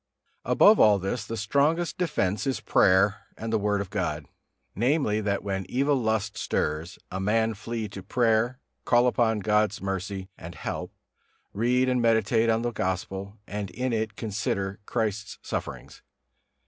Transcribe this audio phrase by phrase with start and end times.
[0.45, 4.25] Above all this, the strongest defence is prayer and the Word of God;
[4.73, 10.27] namely, that when evil lust stirs, a man flee to prayer, call upon God's mercy
[10.39, 10.91] and help,
[11.53, 16.01] read and meditate on the Gospel, and in it consider Christ's sufferings.